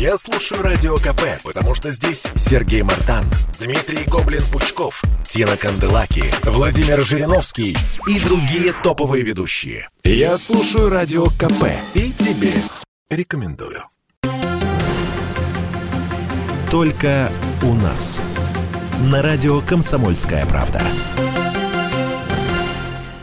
Я 0.00 0.16
слушаю 0.16 0.62
Радио 0.62 0.96
КП, 0.96 1.42
потому 1.44 1.74
что 1.74 1.92
здесь 1.92 2.26
Сергей 2.34 2.80
Мартан, 2.80 3.26
Дмитрий 3.60 4.06
Гоблин-Пучков, 4.06 5.02
Тина 5.28 5.58
Канделаки, 5.58 6.24
Владимир 6.42 7.02
Жириновский 7.02 7.76
и 8.08 8.18
другие 8.20 8.72
топовые 8.82 9.22
ведущие. 9.22 9.90
Я 10.02 10.38
слушаю 10.38 10.88
Радио 10.88 11.26
КП 11.26 11.66
и 11.92 12.12
тебе 12.12 12.54
рекомендую. 13.10 13.84
Только 16.70 17.30
у 17.62 17.74
нас. 17.74 18.22
На 19.10 19.20
радио 19.20 19.60
«Комсомольская 19.60 20.46
правда». 20.46 20.80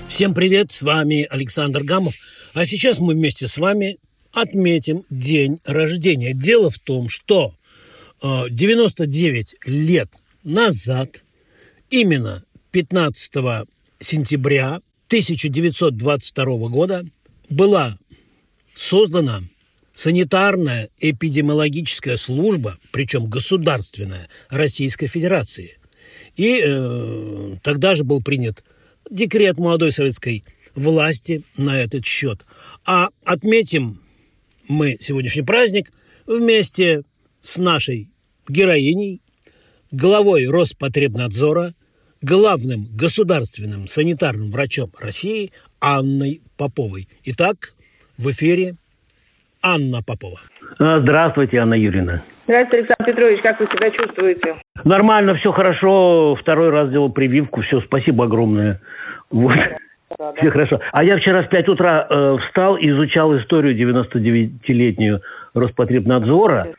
Всем 0.07 0.35
привет, 0.35 0.71
с 0.71 0.83
вами 0.83 1.27
Александр 1.27 1.81
Гамов. 1.81 2.13
А 2.53 2.67
сейчас 2.67 2.99
мы 2.99 3.15
вместе 3.15 3.47
с 3.47 3.57
вами 3.57 3.97
отметим 4.41 5.03
день 5.09 5.59
рождения. 5.65 6.33
Дело 6.33 6.69
в 6.69 6.77
том, 6.77 7.09
что 7.09 7.53
99 8.21 9.53
э, 9.53 9.69
лет 9.69 10.09
назад, 10.43 11.23
именно 11.89 12.43
15 12.71 13.33
сентября 13.99 14.79
1922 15.07 16.45
года, 16.67 17.03
была 17.49 17.97
создана 18.75 19.41
санитарная 19.95 20.89
эпидемиологическая 20.99 22.17
служба, 22.17 22.77
причем 22.91 23.25
государственная, 23.25 24.29
Российской 24.49 25.07
Федерации. 25.07 25.79
И 26.35 26.61
э, 26.63 27.55
тогда 27.63 27.95
же 27.95 28.03
был 28.03 28.21
принят 28.21 28.63
декрет 29.09 29.57
молодой 29.57 29.91
советской 29.91 30.43
власти 30.75 31.41
на 31.55 31.79
этот 31.79 32.05
счет. 32.05 32.45
А 32.85 33.09
отметим 33.23 34.01
мы 34.67 34.95
сегодняшний 34.99 35.43
праздник 35.43 35.87
вместе 36.25 37.03
с 37.41 37.57
нашей 37.57 38.09
героиней, 38.47 39.21
главой 39.91 40.47
Роспотребнадзора, 40.47 41.73
главным 42.21 42.85
государственным 42.93 43.87
санитарным 43.87 44.51
врачом 44.51 44.91
России 44.99 45.51
Анной 45.79 46.41
Поповой. 46.57 47.07
Итак, 47.25 47.73
в 48.17 48.29
эфире 48.29 48.75
Анна 49.61 50.01
Попова. 50.05 50.39
А, 50.79 50.99
здравствуйте, 51.01 51.57
Анна 51.57 51.75
Юрьевна. 51.75 52.23
Здравствуйте, 52.45 52.87
Александр 52.87 53.05
Петрович, 53.05 53.41
как 53.41 53.59
вы 53.59 53.65
себя 53.67 53.91
чувствуете? 53.91 54.55
Нормально, 54.83 55.35
все 55.35 55.51
хорошо. 55.51 56.37
Второй 56.41 56.69
раз 56.69 56.89
сделал 56.89 57.11
прививку. 57.11 57.61
Все, 57.61 57.81
спасибо 57.81 58.25
огромное. 58.25 58.81
Вот. 59.29 59.57
Да, 60.17 60.33
Все 60.33 60.51
хорошо. 60.51 60.79
А 60.91 61.03
я 61.03 61.17
вчера 61.17 61.43
в 61.43 61.49
5 61.49 61.69
утра 61.69 62.07
э, 62.09 62.37
встал 62.47 62.77
и 62.77 62.89
изучал 62.89 63.37
историю 63.37 63.75
99-летнюю 63.75 65.21
Роспотребнадзора. 65.53 66.75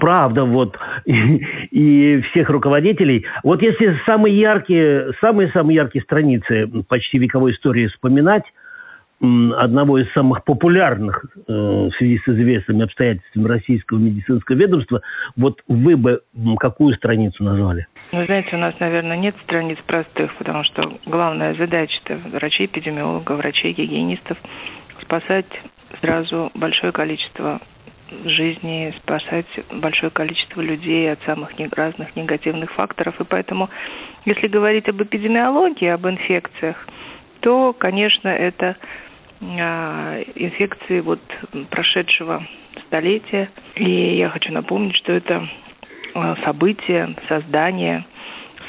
Правда, 0.00 0.44
вот, 0.44 0.76
и, 1.04 1.42
и 1.70 2.20
всех 2.30 2.48
руководителей. 2.48 3.26
Вот 3.44 3.62
если 3.62 3.98
самые 4.06 4.38
яркие, 4.38 5.12
самые-самые 5.20 5.76
яркие 5.76 6.02
страницы 6.02 6.66
почти 6.88 7.18
вековой 7.18 7.52
истории 7.52 7.86
вспоминать, 7.88 8.44
одного 9.20 9.98
из 9.98 10.12
самых 10.12 10.44
популярных 10.44 11.24
э, 11.24 11.52
в 11.52 11.90
связи 11.96 12.18
с 12.18 12.28
известными 12.28 12.84
обстоятельствами 12.84 13.48
российского 13.48 13.98
медицинского 13.98 14.56
ведомства, 14.56 15.00
вот 15.36 15.62
вы 15.68 15.96
бы 15.96 16.20
какую 16.58 16.94
страницу 16.94 17.42
назвали? 17.42 17.86
Вы 18.12 18.26
знаете, 18.26 18.54
у 18.54 18.58
нас, 18.58 18.74
наверное, 18.78 19.16
нет 19.16 19.34
страниц 19.44 19.78
простых, 19.86 20.34
потому 20.36 20.64
что 20.64 20.98
главная 21.06 21.54
задача-то 21.54 22.18
врачей-эпидемиологов, 22.30 23.38
врачей-гигиенистов 23.38 24.36
спасать 25.00 25.46
сразу 26.00 26.50
большое 26.54 26.92
количество 26.92 27.60
жизни, 28.24 28.94
спасать 29.02 29.46
большое 29.72 30.10
количество 30.10 30.60
людей 30.60 31.10
от 31.10 31.20
самых 31.24 31.50
разных 31.72 32.14
негативных 32.16 32.70
факторов. 32.72 33.20
И 33.20 33.24
поэтому, 33.24 33.70
если 34.24 34.46
говорить 34.46 34.88
об 34.88 35.02
эпидемиологии, 35.02 35.88
об 35.88 36.06
инфекциях, 36.06 36.86
то, 37.40 37.72
конечно, 37.72 38.28
это 38.28 38.76
инфекции 39.40 41.00
вот 41.00 41.20
прошедшего 41.70 42.46
столетия. 42.86 43.50
И 43.74 44.16
я 44.16 44.30
хочу 44.30 44.52
напомнить, 44.52 44.96
что 44.96 45.12
это 45.12 45.48
Э, 46.16 46.34
событие 46.46 47.14
создания 47.28 48.06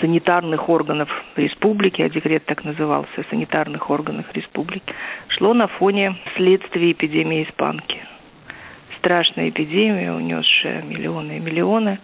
санитарных 0.01 0.67
органов 0.67 1.09
республики, 1.37 2.01
а 2.01 2.09
декрет 2.09 2.45
так 2.45 2.65
назывался, 2.65 3.23
санитарных 3.29 3.89
органов 3.89 4.25
республики, 4.33 4.93
шло 5.29 5.53
на 5.53 5.67
фоне 5.67 6.17
следствия 6.35 6.91
эпидемии 6.91 7.43
испанки. 7.43 8.03
Страшная 8.97 9.47
эпидемия, 9.47 10.11
унесшая 10.11 10.81
миллионы 10.81 11.37
и 11.37 11.39
миллионы 11.39 11.99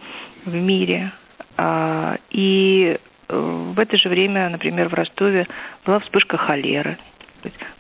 в 0.46 0.56
мире. 0.56 1.12
А, 1.58 2.18
и 2.30 2.98
э, 3.28 3.36
в 3.74 3.78
это 3.78 3.98
же 3.98 4.08
время, 4.08 4.48
например, 4.48 4.88
в 4.88 4.94
Ростове 4.94 5.48
была 5.86 6.00
вспышка 6.00 6.38
холеры. 6.38 6.98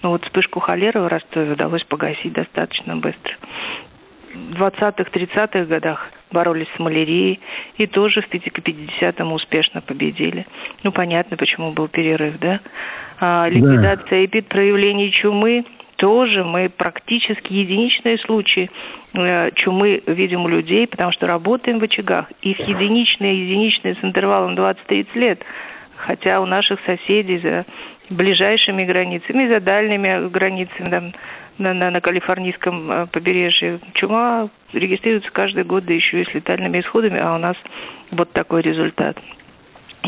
Но 0.04 0.10
ну 0.10 0.16
вот 0.16 0.26
вспышку 0.26 0.60
холеры 0.60 1.00
в 1.00 1.08
Ростове 1.08 1.54
удалось 1.54 1.84
погасить 1.86 2.34
достаточно 2.34 2.98
быстро. 2.98 3.36
В 4.34 4.62
20-30-х 4.62 5.66
годах 5.66 6.12
боролись 6.30 6.68
с 6.76 6.80
малярией 6.80 7.40
и 7.78 7.88
тоже 7.88 8.22
в 8.22 8.30
50-м 8.30 9.32
успешно 9.32 9.80
победили. 9.82 10.46
Ну, 10.84 10.92
понятно, 10.92 11.38
почему 11.38 11.72
был 11.72 11.88
перерыв, 11.88 12.38
да? 12.40 12.60
А, 13.20 13.48
ликвидация 13.48 14.28
да. 14.28 14.42
проявлений 14.42 15.10
чумы 15.12 15.64
тоже 15.96 16.44
мы 16.44 16.68
практически 16.68 17.54
единичные 17.54 18.18
случаи 18.18 18.70
э, 19.14 19.52
чумы 19.52 20.04
видим 20.06 20.44
у 20.44 20.50
людей, 20.50 20.86
потому 20.86 21.14
что 21.14 21.28
работаем 21.28 21.80
в 21.80 21.84
очагах. 21.84 22.30
Их 22.42 22.60
единичные, 22.60 23.46
единичные 23.48 23.96
с 23.96 24.04
интервалом 24.04 24.56
20-30 24.56 25.08
лет. 25.14 25.42
Хотя 25.96 26.42
у 26.42 26.46
наших 26.46 26.82
соседей 26.86 27.40
за 27.40 27.66
ближайшими 28.10 28.84
границами, 28.84 29.48
за 29.48 29.60
дальними 29.60 30.28
границами, 30.30 30.90
там, 30.90 31.14
на, 31.58 31.74
на, 31.74 31.92
на 31.92 32.02
калифорнийском 32.02 32.92
э, 32.92 33.08
побережье. 33.08 33.80
Чума 33.94 34.50
регистрируется 34.74 35.32
каждый 35.32 35.64
год, 35.64 35.86
да 35.86 35.94
еще 35.94 36.22
и 36.22 36.26
с 36.26 36.34
летальными 36.34 36.80
исходами, 36.80 37.20
а 37.20 37.36
у 37.36 37.38
нас 37.38 37.56
вот 38.12 38.32
такой 38.32 38.62
результат. 38.62 39.18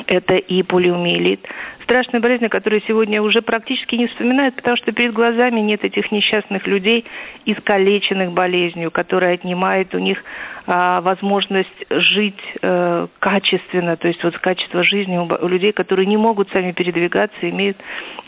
Это 0.08 0.36
и 0.36 0.64
полиомиелит. 0.64 1.48
Страшная 1.86 2.20
болезнь, 2.20 2.48
которую 2.50 2.82
сегодня 2.88 3.22
уже 3.22 3.44
практически 3.44 3.94
не 3.94 4.08
вспоминают, 4.08 4.56
потому 4.56 4.76
что 4.76 4.92
перед 4.92 5.14
глазами 5.14 5.60
нет 5.60 5.84
этих 5.84 6.12
несчастных 6.12 6.66
людей, 6.66 7.06
искалеченных 7.46 8.32
болезнью, 8.32 8.90
которая 8.90 9.36
отнимает 9.36 9.94
у 9.94 10.00
них 10.00 10.24
а, 10.66 11.02
возможность 11.02 11.86
жить 11.92 12.42
а, 12.64 13.08
качественно, 13.20 13.98
то 13.98 14.08
есть 14.08 14.24
вот 14.24 14.36
качество 14.40 14.82
жизни 14.82 15.16
у, 15.16 15.26
у 15.26 15.48
людей, 15.48 15.74
которые 15.74 16.08
не 16.08 16.18
могут 16.18 16.50
сами 16.50 16.72
передвигаться, 16.72 17.48
имеют 17.48 17.78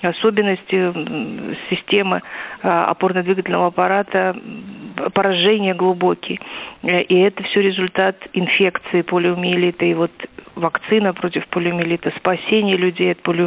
особенности 0.04 0.94
системы 1.72 2.22
а, 2.62 2.92
опорно-двигательного 2.92 3.68
аппарата, 3.68 4.36
поражения 5.14 5.74
глубокие. 5.74 6.40
И 6.84 7.20
это 7.20 7.42
все 7.44 7.62
результат 7.62 8.18
инфекции 8.34 9.02
полиомиелита. 9.02 9.86
И 9.86 9.96
вот 9.96 10.12
вакцина 10.56 11.14
против 11.14 11.48
полиомиелита, 11.48 12.12
спасение 12.18 12.78
людей 12.78 13.12
от 13.14 13.22
полиомиелита 13.22 13.47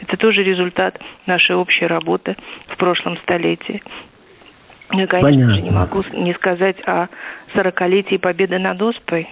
это 0.00 0.16
тоже 0.16 0.42
результат 0.42 1.00
нашей 1.26 1.56
общей 1.56 1.86
работы 1.86 2.36
в 2.68 2.76
прошлом 2.76 3.16
столетии. 3.18 3.82
Я, 4.92 5.06
конечно 5.06 5.30
Понятно. 5.30 5.54
же, 5.54 5.62
не 5.62 5.70
могу 5.70 6.04
не 6.12 6.34
сказать 6.34 6.76
о 6.86 7.08
40-летии 7.54 8.16
победы 8.16 8.58
над 8.58 8.80
ОСПой. 8.82 9.28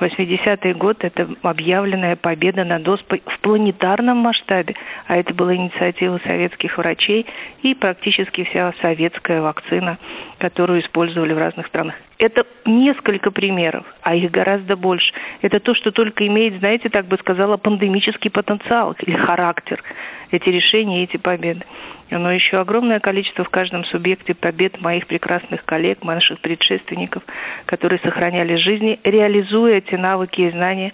80-й 0.00 0.74
год– 0.74 0.98
это 1.04 1.26
объявленная 1.42 2.16
победа 2.16 2.64
над 2.64 2.86
ОСПой 2.86 3.22
в 3.24 3.40
планетарном 3.40 4.18
масштабе, 4.18 4.74
а 5.06 5.16
это 5.16 5.32
была 5.32 5.54
инициатива 5.54 6.20
советских 6.26 6.76
врачей 6.76 7.26
и 7.62 7.74
практически 7.74 8.44
вся 8.44 8.74
советская 8.82 9.40
вакцина, 9.40 9.98
которую 10.38 10.82
использовали 10.82 11.32
в 11.32 11.38
разных 11.38 11.66
странах. 11.68 11.94
Это 12.18 12.46
несколько 12.64 13.30
примеров, 13.30 13.84
а 14.02 14.14
их 14.14 14.30
гораздо 14.30 14.76
больше. 14.76 15.12
Это 15.42 15.60
то, 15.60 15.74
что 15.74 15.90
только 15.90 16.26
имеет, 16.26 16.58
знаете, 16.60 16.88
так 16.88 17.06
бы 17.06 17.18
сказала, 17.18 17.56
пандемический 17.56 18.30
потенциал 18.30 18.94
или 19.00 19.16
характер. 19.16 19.82
Эти 20.30 20.48
решения, 20.48 21.04
эти 21.04 21.18
победы 21.18 21.64
но 22.10 22.30
еще 22.30 22.58
огромное 22.58 23.00
количество 23.00 23.44
в 23.44 23.50
каждом 23.50 23.84
субъекте 23.84 24.34
побед 24.34 24.80
моих 24.80 25.06
прекрасных 25.06 25.64
коллег, 25.64 26.02
наших 26.04 26.40
предшественников, 26.40 27.22
которые 27.66 27.98
сохраняли 28.00 28.56
жизни, 28.56 29.00
реализуя 29.04 29.74
эти 29.78 29.94
навыки 29.94 30.42
и 30.42 30.50
знания, 30.50 30.92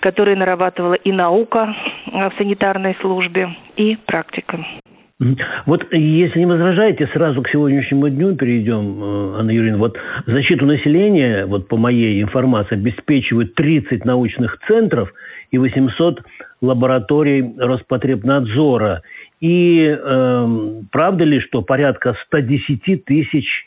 которые 0.00 0.36
нарабатывала 0.36 0.94
и 0.94 1.12
наука 1.12 1.74
в 2.06 2.32
санитарной 2.36 2.96
службе, 3.00 3.56
и 3.76 3.96
практика. 3.96 4.64
Вот 5.66 5.92
если 5.92 6.38
не 6.38 6.46
возражаете, 6.46 7.08
сразу 7.12 7.42
к 7.42 7.48
сегодняшнему 7.48 8.08
дню 8.08 8.36
перейдем, 8.36 9.02
э, 9.02 9.38
Анна 9.40 9.50
Юрьевна. 9.50 9.78
Вот 9.78 9.98
защиту 10.26 10.64
населения, 10.64 11.44
вот 11.44 11.66
по 11.66 11.76
моей 11.76 12.22
информации, 12.22 12.76
обеспечивают 12.76 13.54
30 13.56 14.04
научных 14.04 14.60
центров 14.68 15.12
и 15.50 15.58
800 15.58 16.22
лабораторий 16.60 17.52
Роспотребнадзора. 17.58 19.02
И 19.40 19.88
э, 19.88 20.82
правда 20.92 21.24
ли, 21.24 21.40
что 21.40 21.62
порядка 21.62 22.16
110 22.26 23.04
тысяч 23.04 23.66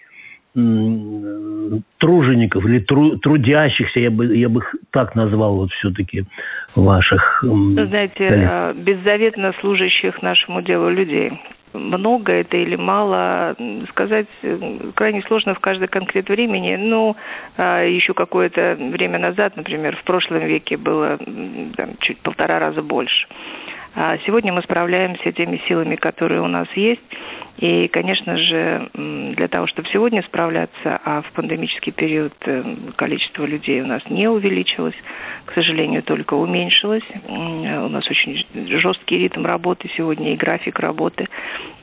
тружеников 0.53 2.65
или 2.65 2.79
тру, 2.79 3.17
трудящихся, 3.17 3.99
я 3.99 4.11
бы, 4.11 4.35
я 4.35 4.49
бы 4.49 4.61
так 4.89 5.15
назвал 5.15 5.55
вот 5.55 5.71
все-таки 5.71 6.25
ваших... 6.75 7.43
Знаете, 7.43 8.27
коллег. 8.27 8.49
Э, 8.51 8.73
беззаветно 8.75 9.53
служащих 9.61 10.21
нашему 10.21 10.61
делу 10.61 10.89
людей 10.89 11.31
много 11.73 12.33
это 12.33 12.57
или 12.57 12.75
мало, 12.75 13.55
сказать 13.89 14.27
э, 14.41 14.91
крайне 14.95 15.21
сложно 15.23 15.53
в 15.53 15.59
каждый 15.59 15.87
конкрет 15.87 16.29
времени. 16.29 16.75
Ну, 16.75 17.15
а, 17.57 17.83
еще 17.83 18.13
какое-то 18.13 18.77
время 18.77 19.19
назад, 19.19 19.55
например, 19.55 19.95
в 19.95 20.03
прошлом 20.03 20.39
веке 20.39 20.77
было 20.77 21.17
там, 21.77 21.97
чуть 21.99 22.19
полтора 22.19 22.59
раза 22.59 22.81
больше. 22.81 23.27
А 23.93 24.17
сегодня 24.25 24.53
мы 24.53 24.61
справляемся 24.61 25.31
теми 25.31 25.61
силами, 25.67 25.95
которые 25.95 26.41
у 26.41 26.47
нас 26.47 26.67
есть. 26.75 27.01
И, 27.57 27.87
конечно 27.89 28.37
же, 28.37 28.89
для 28.93 29.47
того, 29.47 29.67
чтобы 29.67 29.87
сегодня 29.91 30.23
справляться, 30.23 30.99
а 31.03 31.21
в 31.21 31.31
пандемический 31.33 31.91
период 31.91 32.33
э, 32.45 32.63
количество 32.95 33.45
людей 33.45 33.81
у 33.81 33.87
нас 33.87 34.01
не 34.09 34.27
увеличилось, 34.27 34.95
к 35.45 35.53
сожалению, 35.53 36.01
только 36.01 36.33
уменьшилось. 36.33 37.03
У 37.27 37.89
нас 37.89 38.09
очень 38.09 38.43
жесткий 38.67 39.19
ритм 39.19 39.45
работы 39.45 39.89
сегодня 39.95 40.33
и 40.33 40.37
график 40.37 40.79
работы 40.79 41.27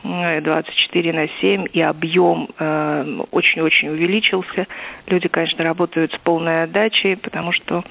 24 0.03 1.13
на 1.13 1.29
7, 1.41 1.67
и 1.73 1.81
объем 1.81 2.49
э, 2.59 3.21
очень-очень 3.31 3.89
увеличился. 3.89 4.67
Люди, 5.07 5.29
конечно, 5.29 5.65
работают 5.65 6.13
с 6.13 6.19
полной 6.19 6.65
отдачей, 6.65 7.17
потому 7.17 7.53
что 7.53 7.85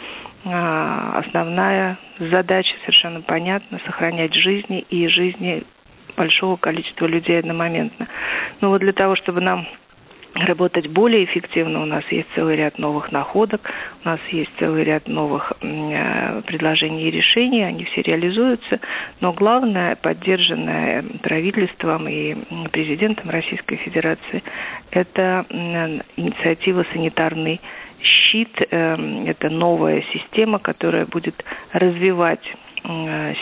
а, 0.45 1.19
основная 1.19 1.97
задача 2.19 2.73
совершенно 2.81 3.21
понятна– 3.21 3.79
сохранять 3.85 4.33
жизни 4.33 4.85
и 4.89 5.07
жизни 5.07 5.63
большого 6.17 6.57
количества 6.57 7.05
людей 7.05 7.39
одномоментно. 7.39 8.07
Но 8.59 8.69
вот 8.69 8.81
для 8.81 8.91
того, 8.91 9.15
чтобы 9.15 9.39
нам 9.39 9.67
работать 10.33 10.87
более 10.87 11.25
эффективно. 11.25 11.81
У 11.81 11.85
нас 11.85 12.03
есть 12.11 12.27
целый 12.35 12.55
ряд 12.55 12.77
новых 12.77 13.11
находок, 13.11 13.61
у 14.03 14.07
нас 14.07 14.19
есть 14.29 14.51
целый 14.59 14.83
ряд 14.83 15.07
новых 15.07 15.53
э, 15.61 16.41
предложений 16.45 17.07
и 17.07 17.11
решений, 17.11 17.63
они 17.63 17.85
все 17.85 18.01
реализуются. 18.01 18.79
Но 19.19 19.33
главное, 19.33 19.95
поддержанное 19.95 21.03
правительством 21.23 22.07
и 22.07 22.35
президентом 22.69 23.29
Российской 23.29 23.77
Федерации, 23.77 24.43
это 24.91 25.45
инициатива 25.49 26.85
санитарной 26.93 27.59
щит 28.01 28.61
э,– 28.69 29.23
это 29.27 29.49
новая 29.49 30.03
система, 30.13 30.59
которая 30.59 31.05
будет 31.05 31.43
развивать 31.71 32.43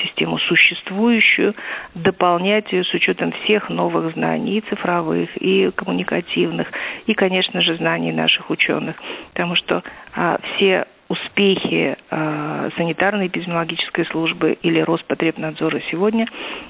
систему 0.03 0.39
существующую, 0.39 1.55
дополнять 1.93 2.71
ее 2.71 2.83
с 2.83 2.93
учетом 2.93 3.31
всех 3.31 3.69
новых 3.69 4.13
знаний, 4.13 4.57
и 4.57 4.61
цифровых, 4.61 5.35
и 5.37 5.71
коммуникативных, 5.71 6.71
и, 7.05 7.13
конечно 7.13 7.61
же, 7.61 7.77
знаний 7.77 8.11
наших 8.11 8.49
ученых. 8.49 8.95
Потому 9.33 9.55
что 9.55 9.83
а, 10.15 10.39
все 10.55 10.87
успехи 11.07 11.97
э, 12.09 12.69
санитарной 12.77 13.27
эпидемиологической 13.27 14.05
службы 14.05 14.57
или 14.61 14.79
Роспотребнадзора 14.79 15.81
сегодня 15.91 16.27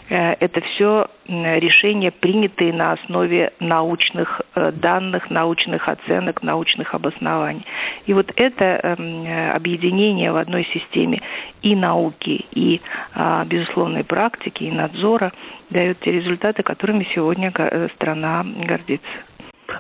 э, 0.09 0.33
это 0.39 0.61
все 0.61 1.07
решения, 1.27 2.11
принятые 2.11 2.73
на 2.73 2.93
основе 2.93 3.53
научных 3.59 4.41
э, 4.55 4.71
данных, 4.71 5.29
научных 5.29 5.87
оценок, 5.87 6.43
научных 6.43 6.93
обоснований. 6.93 7.65
И 8.05 8.13
вот 8.13 8.31
это 8.35 8.65
э, 8.65 9.49
объединение 9.51 10.31
в 10.31 10.37
одной 10.37 10.65
системе 10.73 11.21
и 11.61 11.75
науки, 11.75 12.45
и 12.51 12.81
э, 13.15 13.43
безусловной 13.45 14.03
практики, 14.03 14.63
и 14.63 14.71
надзора 14.71 15.31
дает 15.69 15.99
те 16.01 16.11
результаты, 16.11 16.61
которыми 16.61 17.07
сегодня 17.15 17.51
э, 17.55 17.87
страна 17.95 18.45
гордится. 18.67 19.07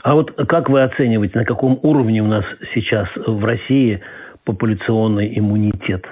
А 0.03 0.15
вот 0.15 0.31
как 0.47 0.69
вы 0.69 0.81
оцениваете, 0.81 1.37
на 1.37 1.45
каком 1.45 1.79
уровне 1.83 2.21
у 2.21 2.27
нас 2.27 2.45
сейчас 2.73 3.07
в 3.15 3.43
России 3.45 4.01
популяционный 4.45 5.37
иммунитет, 5.37 6.05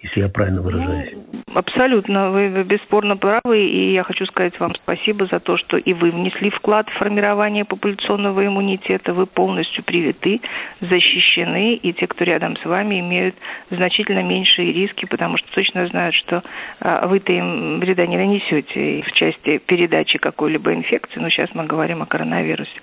если 0.00 0.20
я 0.20 0.28
правильно 0.28 0.60
выражаюсь. 0.60 1.12
Ну, 1.32 1.42
абсолютно, 1.54 2.30
вы, 2.30 2.62
бесспорно 2.64 3.16
правы, 3.16 3.60
и 3.60 3.92
я 3.92 4.02
хочу 4.02 4.26
сказать 4.26 4.58
вам 4.60 4.74
спасибо 4.74 5.26
за 5.26 5.40
то, 5.40 5.56
что 5.56 5.76
и 5.76 5.94
вы 5.94 6.10
внесли 6.10 6.50
вклад 6.50 6.88
в 6.88 6.98
формирование 6.98 7.64
популяционного 7.64 8.46
иммунитета, 8.46 9.14
вы 9.14 9.26
полностью 9.26 9.82
привиты, 9.84 10.40
защищены, 10.80 11.74
и 11.74 11.92
те, 11.92 12.06
кто 12.06 12.24
рядом 12.24 12.56
с 12.56 12.64
вами, 12.64 13.00
имеют 13.00 13.36
значительно 13.70 14.22
меньшие 14.22 14.72
риски, 14.72 15.06
потому 15.06 15.36
что 15.36 15.50
точно 15.52 15.86
знают, 15.86 16.14
что 16.14 16.42
а, 16.80 17.06
вы-то 17.06 17.32
им 17.32 17.80
вреда 17.80 18.06
не 18.06 18.16
нанесете 18.16 19.02
в 19.02 19.12
части 19.12 19.58
передачи 19.58 20.18
какой-либо 20.18 20.74
инфекции, 20.74 21.20
но 21.20 21.28
сейчас 21.28 21.50
мы 21.54 21.64
говорим 21.64 22.02
о 22.02 22.06
коронавирусе. 22.06 22.80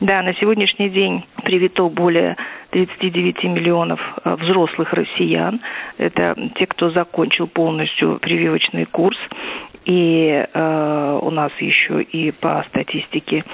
Да, 0.00 0.22
на 0.22 0.34
сегодняшний 0.34 0.90
день 0.90 1.24
привито 1.44 1.88
более 1.88 2.36
39 2.74 3.44
миллионов 3.44 4.00
э, 4.24 4.34
взрослых 4.34 4.92
россиян. 4.92 5.60
Это 5.96 6.34
те, 6.56 6.66
кто 6.66 6.90
закончил 6.90 7.46
полностью 7.46 8.18
прививочный 8.18 8.84
курс. 8.84 9.16
И 9.84 10.44
э, 10.52 11.18
у 11.22 11.30
нас 11.30 11.52
еще 11.60 12.02
и 12.02 12.32
по 12.32 12.64
статистике 12.70 13.44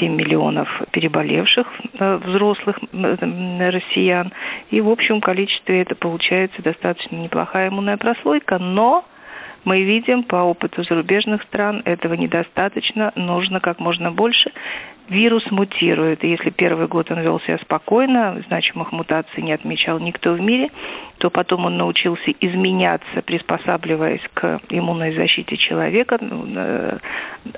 7 0.00 0.14
миллионов 0.14 0.68
переболевших 0.90 1.66
э, 1.98 2.16
взрослых 2.26 2.78
э, 2.92 3.70
россиян. 3.70 4.32
И 4.70 4.82
в 4.82 4.90
общем 4.90 5.22
количестве 5.22 5.80
это 5.80 5.94
получается 5.94 6.60
достаточно 6.60 7.16
неплохая 7.16 7.70
иммунная 7.70 7.96
прослойка, 7.96 8.58
но 8.58 9.06
мы 9.64 9.82
видим 9.82 10.24
по 10.24 10.36
опыту 10.36 10.84
зарубежных 10.84 11.42
стран, 11.44 11.80
этого 11.86 12.14
недостаточно, 12.14 13.12
нужно 13.14 13.60
как 13.60 13.78
можно 13.78 14.12
больше 14.12 14.52
вирус 15.08 15.50
мутирует. 15.50 16.24
И 16.24 16.30
если 16.30 16.50
первый 16.50 16.86
год 16.86 17.10
он 17.10 17.20
вел 17.20 17.40
себя 17.40 17.58
спокойно, 17.58 18.42
значимых 18.48 18.92
мутаций 18.92 19.42
не 19.42 19.52
отмечал 19.52 19.98
никто 19.98 20.32
в 20.32 20.40
мире, 20.40 20.70
то 21.18 21.30
потом 21.30 21.66
он 21.66 21.76
научился 21.76 22.30
изменяться, 22.40 23.22
приспосабливаясь 23.24 24.22
к 24.34 24.60
иммунной 24.68 25.14
защите 25.14 25.56
человека, 25.56 26.18
ну, 26.20 26.98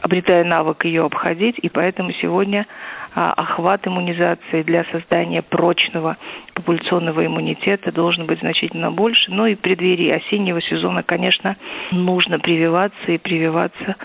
обретая 0.00 0.44
навык 0.44 0.84
ее 0.84 1.04
обходить. 1.04 1.58
И 1.58 1.68
поэтому 1.68 2.12
сегодня 2.12 2.66
а, 3.14 3.32
охват 3.32 3.86
иммунизации 3.86 4.62
для 4.62 4.84
создания 4.92 5.42
прочного 5.42 6.16
популяционного 6.54 7.26
иммунитета 7.26 7.92
должен 7.92 8.26
быть 8.26 8.40
значительно 8.40 8.90
больше. 8.90 9.30
Ну 9.30 9.46
и 9.46 9.56
в 9.56 9.60
преддверии 9.60 10.10
осеннего 10.10 10.62
сезона, 10.62 11.02
конечно, 11.02 11.56
нужно 11.90 12.38
прививаться 12.38 13.12
и 13.12 13.18
прививаться 13.18 13.96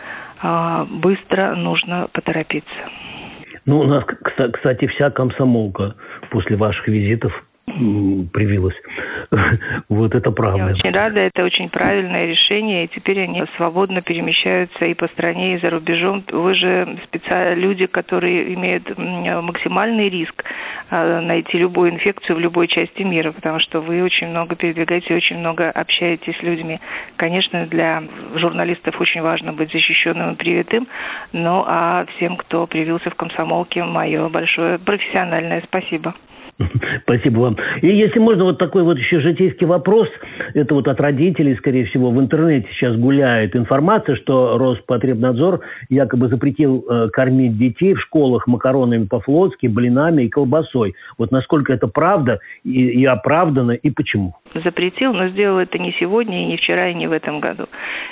а, 0.41 0.85
быстро, 0.85 1.55
нужно 1.55 2.07
поторопиться. 2.11 2.89
Ну, 3.65 3.79
у 3.79 3.83
нас, 3.83 4.03
кстати, 4.53 4.85
вся 4.87 5.09
комсомолка 5.09 5.95
после 6.29 6.55
ваших 6.55 6.87
визитов 6.87 7.33
привилась. 7.65 8.75
вот 9.89 10.15
это 10.15 10.31
правда. 10.31 10.57
Я 10.57 10.65
очень 10.67 10.91
рада, 10.91 11.21
это 11.21 11.43
очень 11.43 11.69
правильное 11.69 12.25
решение, 12.25 12.85
и 12.85 12.87
теперь 12.87 13.21
они 13.21 13.43
свободно 13.57 14.01
перемещаются 14.01 14.85
и 14.85 14.93
по 14.93 15.07
стране, 15.07 15.55
и 15.55 15.59
за 15.59 15.69
рубежом. 15.69 16.23
Вы 16.31 16.53
же 16.53 16.99
специально 17.05 17.59
люди, 17.59 17.85
которые 17.85 18.53
имеют 18.53 18.97
максимальный 18.97 20.09
риск 20.09 20.43
а, 20.89 21.21
найти 21.21 21.57
любую 21.57 21.91
инфекцию 21.91 22.37
в 22.37 22.39
любой 22.39 22.67
части 22.67 23.01
мира, 23.01 23.31
потому 23.31 23.59
что 23.59 23.81
вы 23.81 24.03
очень 24.03 24.27
много 24.27 24.55
передвигаете, 24.55 25.15
очень 25.15 25.37
много 25.37 25.69
общаетесь 25.71 26.37
с 26.37 26.43
людьми. 26.43 26.79
Конечно, 27.15 27.65
для 27.65 28.03
журналистов 28.35 28.99
очень 28.99 29.21
важно 29.21 29.53
быть 29.53 29.71
защищенным 29.71 30.33
и 30.33 30.35
привитым, 30.35 30.87
но 31.31 31.65
а 31.67 32.05
всем, 32.15 32.37
кто 32.37 32.67
привился 32.67 33.09
в 33.09 33.15
комсомолке, 33.15 33.83
мое 33.83 34.29
большое 34.29 34.77
профессиональное 34.77 35.61
спасибо. 35.65 36.13
Спасибо 37.03 37.39
вам. 37.39 37.57
И 37.81 37.87
если 37.87 38.19
можно, 38.19 38.45
вот 38.45 38.57
такой 38.57 38.83
вот 38.83 38.97
еще 38.97 39.19
житейский 39.19 39.67
вопрос. 39.67 40.07
Это 40.53 40.73
вот 40.73 40.87
от 40.87 40.99
родителей, 41.01 41.55
скорее 41.55 41.85
всего, 41.85 42.11
в 42.11 42.19
интернете 42.19 42.67
сейчас 42.71 42.95
гуляет 42.95 43.55
информация, 43.55 44.15
что 44.15 44.57
Роспотребнадзор 44.57 45.61
якобы 45.89 46.29
запретил 46.29 46.85
э, 46.89 47.09
кормить 47.09 47.57
детей 47.57 47.93
в 47.93 48.01
школах 48.01 48.47
макаронами 48.47 49.05
по-флотски, 49.05 49.67
блинами 49.67 50.23
и 50.23 50.29
колбасой. 50.29 50.95
Вот 51.17 51.31
насколько 51.31 51.73
это 51.73 51.87
правда 51.87 52.39
и, 52.63 53.01
и 53.01 53.05
оправдано, 53.05 53.71
и 53.71 53.89
почему? 53.89 54.35
Запретил, 54.53 55.13
но 55.13 55.27
сделал 55.29 55.59
это 55.59 55.77
не 55.77 55.91
сегодня, 55.99 56.41
и 56.41 56.45
не 56.45 56.57
вчера, 56.57 56.87
и 56.87 56.93
не 56.93 57.07
в 57.07 57.11
этом 57.11 57.41
году. 57.41 57.67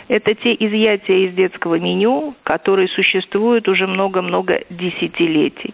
Это 0.10 0.36
те 0.36 0.54
изъятия 0.54 1.26
из 1.28 1.34
детского 1.34 1.80
меню, 1.80 2.36
которые 2.44 2.90
существуют 2.90 3.70
уже 3.70 3.88
много-много 3.88 4.60
десятилетий. 4.70 5.74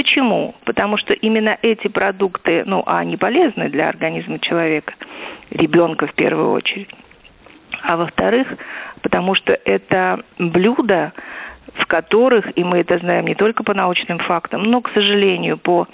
Почему? 0.00 0.54
Потому 0.64 0.96
что 0.96 1.12
именно 1.12 1.58
эти 1.60 1.86
продукты, 1.88 2.62
ну, 2.64 2.82
а 2.86 3.00
они 3.00 3.18
полезны 3.18 3.68
для 3.68 3.86
организма 3.86 4.38
человека, 4.38 4.94
ребенка 5.50 6.06
в 6.06 6.14
первую 6.14 6.52
очередь. 6.52 6.88
А 7.82 7.98
во-вторых, 7.98 8.48
потому 9.02 9.34
что 9.34 9.52
это 9.52 10.24
блюда, 10.38 11.12
в 11.74 11.86
которых, 11.86 12.56
и 12.56 12.64
мы 12.64 12.78
это 12.78 12.98
знаем 12.98 13.26
не 13.26 13.34
только 13.34 13.64
по 13.64 13.74
научным 13.74 14.18
фактам, 14.18 14.62
но, 14.62 14.80
к 14.80 14.90
сожалению, 14.92 15.58
по 15.58 15.86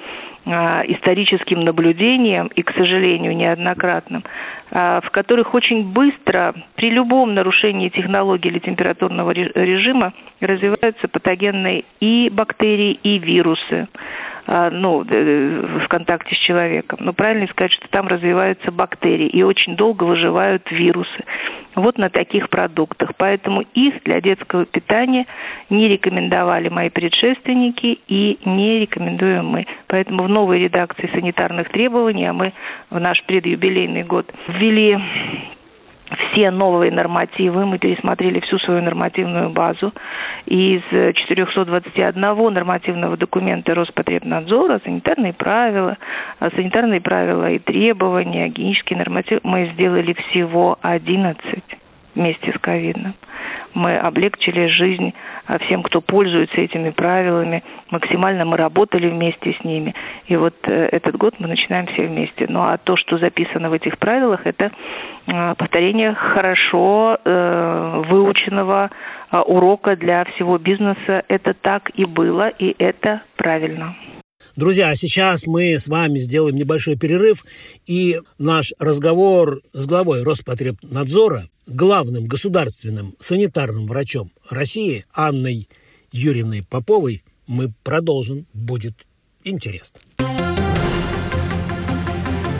а, 0.48 0.84
историческим 0.86 1.64
наблюдениям 1.64 2.46
и, 2.48 2.62
к 2.62 2.72
сожалению, 2.72 3.36
неоднократным, 3.36 4.22
а, 4.70 5.00
в 5.00 5.10
которых 5.10 5.54
очень 5.54 5.84
быстро 5.84 6.54
при 6.76 6.90
любом 6.90 7.34
нарушении 7.34 7.88
технологии 7.88 8.48
или 8.48 8.60
температурного 8.60 9.32
режима 9.32 10.12
развиваются 10.40 11.08
патогенные 11.08 11.84
и 11.98 12.30
бактерии, 12.32 12.92
и 13.02 13.18
вирусы. 13.18 13.88
а, 14.48 14.70
ну, 14.70 15.00
в 15.00 15.88
контакте 15.88 16.36
с 16.36 16.38
человеком. 16.38 17.00
Но 17.02 17.12
правильно 17.12 17.48
сказать, 17.48 17.72
что 17.72 17.88
там 17.88 18.06
развиваются 18.06 18.70
бактерии 18.70 19.26
и 19.26 19.42
очень 19.42 19.74
долго 19.74 20.04
выживают 20.04 20.70
вирусы. 20.70 21.24
Вот 21.76 21.98
на 21.98 22.08
таких 22.08 22.48
продуктах. 22.48 23.14
Поэтому 23.16 23.60
их 23.74 24.02
для 24.02 24.20
детского 24.22 24.64
питания 24.64 25.26
не 25.68 25.88
рекомендовали 25.88 26.70
мои 26.70 26.88
предшественники 26.88 27.98
и 28.08 28.38
не 28.46 28.80
рекомендуем 28.80 29.46
мы. 29.46 29.66
Поэтому 29.86 30.24
в 30.24 30.28
новой 30.28 30.58
редакции 30.58 31.10
санитарных 31.12 31.68
требований, 31.68 32.24
а 32.24 32.32
мы 32.32 32.54
в 32.88 32.98
наш 32.98 33.22
предюбилейный 33.24 34.04
год 34.04 34.32
ввели 34.48 34.98
все 36.10 36.50
новые 36.50 36.92
нормативы, 36.92 37.66
мы 37.66 37.78
пересмотрели 37.78 38.40
всю 38.40 38.58
свою 38.58 38.82
нормативную 38.82 39.50
базу. 39.50 39.92
Из 40.46 40.82
421 40.90 42.52
нормативного 42.52 43.16
документа 43.16 43.74
Роспотребнадзора, 43.74 44.80
санитарные 44.84 45.32
правила, 45.32 45.96
а 46.38 46.50
санитарные 46.50 47.00
правила 47.00 47.50
и 47.50 47.58
требования, 47.58 48.48
гигиенические 48.48 48.98
нормативы, 48.98 49.40
мы 49.42 49.70
сделали 49.74 50.14
всего 50.14 50.78
11 50.82 51.62
вместе 52.16 52.52
с 52.52 52.58
ковидом. 52.58 53.14
Мы 53.74 53.94
облегчили 53.94 54.66
жизнь 54.66 55.12
а, 55.46 55.58
всем, 55.58 55.82
кто 55.82 56.00
пользуется 56.00 56.60
этими 56.60 56.90
правилами. 56.90 57.62
Максимально 57.90 58.44
мы 58.44 58.56
работали 58.56 59.08
вместе 59.08 59.54
с 59.60 59.64
ними. 59.64 59.94
И 60.26 60.36
вот 60.36 60.54
э, 60.62 60.88
этот 60.90 61.16
год 61.16 61.34
мы 61.38 61.46
начинаем 61.46 61.86
все 61.86 62.06
вместе. 62.06 62.46
Ну 62.48 62.62
а 62.62 62.78
то, 62.78 62.96
что 62.96 63.18
записано 63.18 63.68
в 63.68 63.74
этих 63.74 63.98
правилах, 63.98 64.46
это 64.46 64.72
а, 65.26 65.54
повторение 65.54 66.14
хорошо 66.14 67.18
э, 67.22 68.02
выученного 68.08 68.90
а, 69.30 69.42
урока 69.42 69.94
для 69.94 70.24
всего 70.24 70.56
бизнеса. 70.58 71.24
Это 71.28 71.52
так 71.52 71.90
и 71.94 72.06
было, 72.06 72.48
и 72.48 72.74
это 72.78 73.20
правильно. 73.36 73.94
Друзья, 74.54 74.90
а 74.90 74.96
сейчас 74.96 75.46
мы 75.46 75.78
с 75.78 75.88
вами 75.88 76.18
сделаем 76.18 76.56
небольшой 76.56 76.96
перерыв, 76.96 77.44
и 77.86 78.20
наш 78.38 78.72
разговор 78.78 79.62
с 79.72 79.86
главой 79.86 80.22
Роспотребнадзора, 80.22 81.48
главным 81.66 82.26
государственным 82.26 83.14
санитарным 83.18 83.86
врачом 83.86 84.30
России 84.48 85.04
Анной 85.12 85.68
Юрьевной 86.12 86.62
Поповой 86.62 87.24
мы 87.46 87.72
продолжим. 87.82 88.46
Будет 88.52 88.94
интересно. 89.44 90.00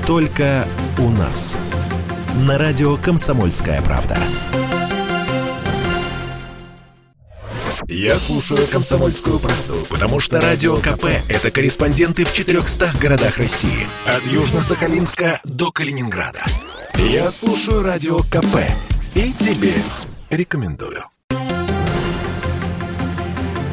Только 0.06 0.68
у 0.98 1.10
нас. 1.10 1.56
На 2.46 2.58
радио 2.58 2.96
«Комсомольская 2.96 3.82
правда». 3.82 4.18
Я 7.88 8.18
слушаю 8.18 8.66
«Комсомольскую 8.66 9.38
правду», 9.38 9.86
потому 9.88 10.18
что 10.18 10.40
«Радио 10.40 10.74
КП»— 10.74 11.04
это 11.28 11.52
корреспонденты 11.52 12.24
в 12.24 12.32
400 12.32 12.90
городах 13.00 13.38
России. 13.38 13.86
От 14.04 14.24
Южно-Сахалинска 14.24 15.38
до 15.44 15.70
Калининграда. 15.70 16.40
Я 16.96 17.30
слушаю 17.30 17.84
«Радио 17.84 18.22
КП» 18.22 18.56
и 19.14 19.32
тебе 19.34 19.72
рекомендую. 20.30 21.04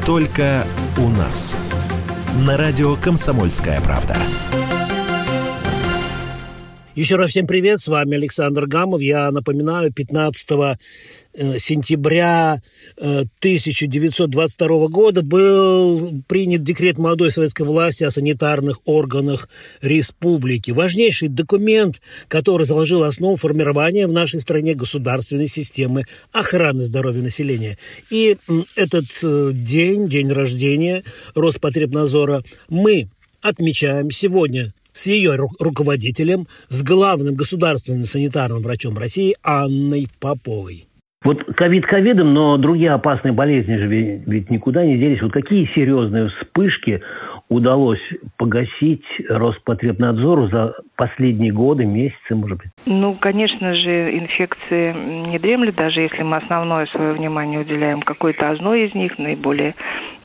Только 0.06 0.64
у 0.96 1.08
нас. 1.08 1.56
На 2.46 2.56
радио 2.56 2.94
«Комсомольская 2.94 3.80
правда». 3.80 4.16
Еще 6.94 7.16
раз 7.16 7.30
всем 7.30 7.48
привет, 7.48 7.80
с 7.80 7.88
вами 7.88 8.14
Александр 8.14 8.68
Гамов. 8.68 9.00
Я 9.00 9.32
напоминаю, 9.32 9.92
15 9.92 10.52
Э, 10.52 10.76
сентября 11.58 12.62
1922 12.96 14.68
э, 14.68 14.88
года 14.88 15.22
был 15.22 16.22
принят 16.28 16.62
декрет 16.62 16.98
молодой 16.98 17.30
советской 17.30 17.64
власти 17.64 18.04
о 18.04 18.10
санитарных 18.10 18.80
органах 18.84 19.48
республики. 19.80 20.70
Важнейший 20.70 21.28
документ, 21.28 22.00
который 22.28 22.66
заложил 22.66 23.02
основу 23.02 23.36
формирования 23.36 24.06
в 24.06 24.12
нашей 24.12 24.40
стране 24.40 24.74
государственной 24.74 25.48
системы 25.48 26.04
охраны 26.32 26.82
здоровья 26.82 27.22
населения. 27.22 27.78
И 28.10 28.36
этот 28.76 29.06
э, 29.22 29.50
день, 29.52 30.08
день 30.08 30.30
рождения 30.30 31.02
Роспотребнадзора, 31.34 32.42
мы 32.68 33.08
отмечаем 33.42 34.10
сегодня 34.10 34.72
с 34.92 35.06
ее 35.06 35.34
руководителем, 35.58 36.46
с 36.68 36.82
главным 36.82 37.34
государственным 37.34 38.06
санитарным 38.06 38.62
врачом 38.62 38.96
России 38.96 39.36
Анной 39.42 40.08
Поповой. 40.20 40.86
Вот 41.24 41.42
ковид 41.56 41.86
ковидом, 41.86 42.34
но 42.34 42.58
другие 42.58 42.90
опасные 42.90 43.32
болезни 43.32 43.76
же 43.76 43.86
ведь 43.86 44.50
никуда 44.50 44.84
не 44.84 44.98
делись. 44.98 45.22
Вот 45.22 45.32
какие 45.32 45.68
серьезные 45.74 46.28
вспышки 46.28 47.00
удалось 47.48 48.00
погасить 48.36 49.04
Роспотребнадзору 49.28 50.48
за 50.48 50.74
последние 50.96 51.52
годы, 51.52 51.84
месяцы, 51.84 52.34
может 52.34 52.58
быть? 52.58 52.68
Ну, 52.86 53.14
конечно 53.14 53.74
же, 53.74 54.18
инфекции 54.18 54.92
не 55.30 55.38
дремлют, 55.38 55.76
даже 55.76 56.00
если 56.00 56.22
мы 56.22 56.36
основное 56.36 56.86
свое 56.86 57.12
внимание 57.12 57.60
уделяем 57.60 58.02
какой-то 58.02 58.50
одной 58.50 58.84
из 58.84 58.94
них, 58.94 59.18
наиболее 59.18 59.74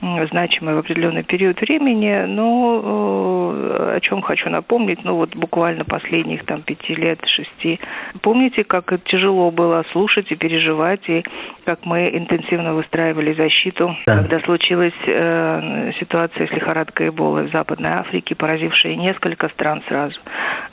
значимой 0.00 0.74
в 0.74 0.78
определенный 0.78 1.22
период 1.22 1.60
времени. 1.60 2.24
Но 2.26 3.52
э, 3.54 3.96
о 3.96 4.00
чем 4.00 4.22
хочу 4.22 4.48
напомнить, 4.48 5.04
ну 5.04 5.16
вот 5.16 5.36
буквально 5.36 5.84
последних 5.84 6.44
там 6.44 6.62
пяти 6.62 6.94
лет, 6.94 7.20
шести. 7.26 7.80
Помните, 8.22 8.64
как 8.64 8.92
тяжело 9.04 9.50
было 9.50 9.84
слушать 9.92 10.30
и 10.32 10.36
переживать, 10.36 11.08
и 11.08 11.24
как 11.64 11.84
мы 11.84 12.10
интенсивно 12.12 12.74
выстраивали 12.74 13.34
защиту, 13.34 13.96
да. 14.06 14.18
когда 14.18 14.40
случилась 14.40 14.94
э, 15.06 15.92
ситуация 16.00 16.46
с 16.46 16.50
лихорадкой 16.50 17.08
Эболы 17.08 17.44
в 17.44 17.52
Западной 17.52 17.90
Африке, 17.90 18.34
поразившая 18.34 18.96
несколько 18.96 19.48
стран 19.50 19.82
сразу, 19.88 20.18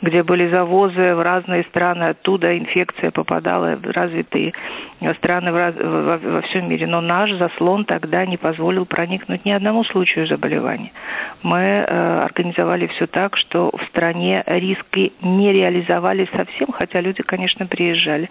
где 0.01 0.24
были 0.24 0.50
завозы 0.50 1.15
в 1.15 1.22
разные 1.22 1.63
страны, 1.63 2.03
оттуда 2.03 2.57
инфекция 2.57 3.12
попадала 3.12 3.75
в 3.75 3.89
развитые 3.91 4.53
страны 5.17 5.51
в 5.51 5.55
раз, 5.55 5.75
во, 5.75 6.17
во 6.17 6.41
всем 6.43 6.69
мире. 6.69 6.88
Но 6.88 7.01
наш 7.01 7.31
заслон 7.34 7.86
тогда 7.86 8.25
не 8.25 8.38
позволил 8.38 8.86
проникнуть 8.86 9.16
ни 9.45 9.51
одному 9.51 9.83
случаю 9.83 10.27
заболевания. 10.27 10.91
Мы 11.43 11.59
э, 11.59 12.19
организовали 12.24 12.88
все 12.88 13.07
так, 13.07 13.38
что 13.38 13.71
в 13.71 13.83
стране 13.89 14.43
риски 14.45 15.13
не 15.21 15.53
реализовались 15.53 16.29
совсем, 16.36 16.71
хотя 16.71 17.01
люди, 17.01 17.24
конечно, 17.24 17.65
приезжали. 17.67 18.29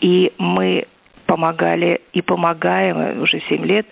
И 0.00 0.32
мы 0.38 0.86
помогали 1.26 2.00
и 2.12 2.22
помогаем 2.22 3.22
уже 3.22 3.40
7 3.48 3.64
лет. 3.64 3.86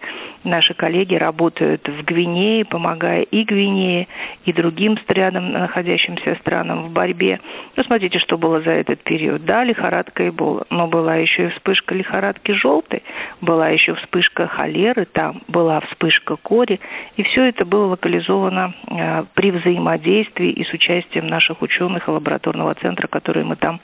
Наши 0.45 0.73
коллеги 0.73 1.17
работают 1.17 1.89
в 1.89 2.05
Гвинее, 2.05 2.65
помогая 2.65 3.23
и 3.23 3.43
Гвинее, 3.43 4.07
и 4.45 4.53
другим 4.53 4.97
рядом 5.09 5.53
находящимся 5.53 6.37
странам 6.37 6.85
в 6.85 6.91
борьбе. 6.91 7.41
Ну, 7.77 7.83
что 8.19 8.39
было 8.39 8.61
за 8.61 8.71
этот 8.71 9.03
период. 9.03 9.45
Да, 9.45 9.65
лихорадка 9.65 10.29
Эбола, 10.29 10.65
но 10.71 10.87
была 10.87 11.17
еще 11.17 11.47
и 11.47 11.49
вспышка 11.51 11.95
лихорадки 11.95 12.53
желтой, 12.53 13.03
была 13.41 13.69
еще 13.69 13.95
вспышка 13.95 14.47
холеры, 14.47 15.07
там 15.07 15.43
была 15.49 15.81
вспышка 15.81 16.37
кори, 16.37 16.81
и 17.17 17.23
все 17.25 17.45
это 17.49 17.65
было 17.65 17.87
локализовано 17.87 18.75
э, 18.91 19.25
при 19.35 19.51
взаимодействии 19.51 20.51
и 20.51 20.65
с 20.65 20.73
участием 20.73 21.27
наших 21.27 21.63
ученых 21.63 22.09
и 22.09 22.11
лабораторного 22.11 22.75
центра, 22.75 23.09
который 23.09 23.45
мы 23.45 23.57
там 23.57 23.81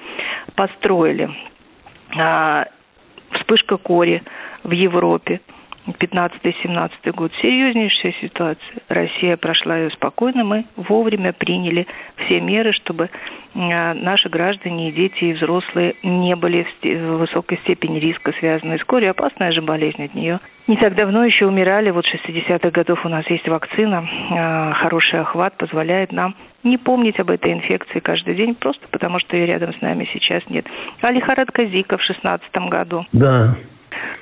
построили. 0.54 1.30
А, 2.16 2.66
вспышка 3.32 3.76
кори 3.76 4.22
в 4.62 4.70
Европе. 4.70 5.40
15-17 5.86 7.12
год. 7.12 7.32
Серьезнейшая 7.42 8.14
ситуация. 8.20 8.76
Россия 8.88 9.36
прошла 9.36 9.76
ее 9.76 9.90
спокойно. 9.90 10.44
Мы 10.44 10.64
вовремя 10.76 11.32
приняли 11.32 11.86
все 12.24 12.40
меры, 12.40 12.72
чтобы 12.72 13.10
а, 13.54 13.94
наши 13.94 14.28
граждане 14.28 14.88
и 14.88 14.92
дети, 14.92 15.24
и 15.24 15.32
взрослые 15.34 15.96
не 16.02 16.34
были 16.36 16.66
в 16.82 17.18
высокой 17.18 17.58
степени 17.58 17.98
риска, 17.98 18.32
связанной 18.38 18.78
с 18.78 18.84
корью. 18.84 19.10
Опасная 19.10 19.52
же 19.52 19.62
болезнь 19.62 20.02
от 20.04 20.14
нее. 20.14 20.40
Не 20.66 20.76
так 20.76 20.94
давно 20.94 21.24
еще 21.24 21.46
умирали, 21.46 21.90
вот 21.90 22.06
60-х 22.06 22.70
годов 22.70 23.04
у 23.04 23.08
нас 23.10 23.28
есть 23.28 23.46
вакцина, 23.46 24.08
а, 24.30 24.72
хороший 24.72 25.20
охват 25.20 25.56
позволяет 25.58 26.10
нам 26.12 26.34
не 26.62 26.78
помнить 26.78 27.20
об 27.20 27.30
этой 27.30 27.52
инфекции 27.52 28.00
каждый 28.00 28.34
день, 28.34 28.54
просто 28.54 28.88
потому 28.90 29.18
что 29.18 29.36
ее 29.36 29.44
рядом 29.44 29.74
с 29.74 29.80
нами 29.82 30.08
сейчас 30.14 30.42
нет. 30.48 30.64
А 31.02 31.12
лихорадка 31.12 31.66
Зика 31.66 31.98
в 31.98 32.02
16 32.02 32.48
году. 32.70 33.04
Да 33.12 33.54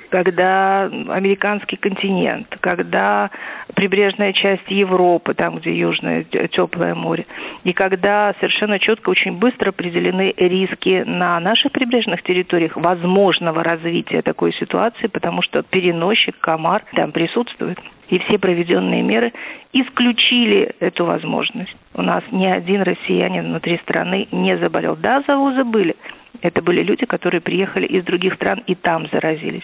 когда 0.09 0.83
американский 0.83 1.75
континент, 1.75 2.57
когда 2.59 3.31
прибрежная 3.73 4.33
часть 4.33 4.69
Европы, 4.69 5.33
там, 5.33 5.57
где 5.57 5.75
южное 5.75 6.23
теплое 6.23 6.95
море, 6.95 7.25
и 7.63 7.73
когда 7.73 8.33
совершенно 8.39 8.79
четко, 8.79 9.09
очень 9.09 9.33
быстро 9.33 9.69
определены 9.69 10.33
риски 10.37 11.03
на 11.05 11.39
наших 11.39 11.71
прибрежных 11.71 12.21
территориях 12.23 12.75
возможного 12.75 13.63
развития 13.63 14.21
такой 14.21 14.53
ситуации, 14.53 15.07
потому 15.07 15.41
что 15.41 15.63
переносчик, 15.63 16.37
комар 16.39 16.83
там 16.93 17.11
присутствует. 17.11 17.79
И 18.09 18.19
все 18.19 18.37
проведенные 18.37 19.01
меры 19.01 19.33
исключили 19.71 20.75
эту 20.79 21.05
возможность. 21.05 21.75
У 21.93 22.01
нас 22.01 22.23
ни 22.31 22.45
один 22.45 22.83
россиянин 22.83 23.45
внутри 23.45 23.77
страны 23.79 24.27
не 24.31 24.57
заболел. 24.57 24.95
Да, 24.95 25.23
завозы 25.25 25.63
были, 25.63 25.95
Это 26.41 26.61
были 26.61 26.81
люди, 26.81 27.05
которые 27.05 27.41
приехали 27.41 27.85
из 27.85 28.03
других 28.03 28.35
стран 28.35 28.63
и 28.67 28.75
там 28.75 29.07
заразились. 29.11 29.63